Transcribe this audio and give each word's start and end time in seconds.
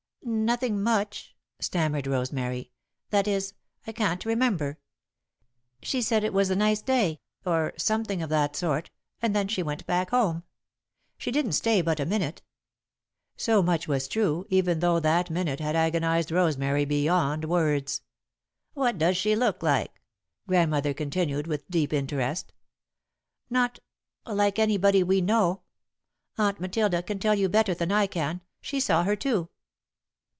"Nothing 0.23 0.81
much," 0.81 1.35
stammered 1.59 2.07
Rosemary. 2.07 2.71
"That 3.09 3.27
is, 3.27 3.53
I 3.87 3.91
can't 3.91 4.23
remember. 4.23 4.77
She 5.81 6.01
said 6.01 6.23
it 6.23 6.31
was 6.33 6.49
a 6.49 6.55
nice 6.55 6.81
day, 6.81 7.19
or 7.43 7.73
something 7.75 8.21
of 8.21 8.29
that 8.29 8.55
sort, 8.55 8.91
and 9.21 9.35
then 9.35 9.47
she 9.47 9.63
went 9.63 9.85
back 9.87 10.11
home. 10.11 10.43
She 11.17 11.31
didn't 11.31 11.53
stay 11.53 11.81
but 11.81 11.99
a 11.99 12.05
minute." 12.05 12.43
So 13.35 13.61
much 13.63 13.87
was 13.87 14.07
true, 14.07 14.45
even 14.49 14.79
though 14.79 14.99
that 14.99 15.31
minute 15.31 15.59
had 15.59 15.75
agonised 15.75 16.31
Rosemary 16.31 16.85
beyond 16.85 17.45
words. 17.45 18.01
"What 18.73 18.97
does 18.99 19.17
she 19.17 19.35
look 19.35 19.63
like?" 19.63 20.01
Grandmother 20.47 20.93
continued, 20.93 21.45
with 21.47 21.69
deep 21.69 21.91
interest. 21.91 22.53
"Not 23.49 23.79
like 24.25 24.59
anybody 24.59 25.01
we 25.03 25.19
know. 25.19 25.61
Aunt 26.37 26.59
Matilda 26.59 27.01
can 27.03 27.17
tell 27.19 27.35
you 27.35 27.49
better 27.49 27.73
than 27.73 27.91
I 27.91 28.05
can. 28.07 28.41
She 28.61 28.79
saw 28.79 29.03
her 29.03 29.15
too." 29.15 29.49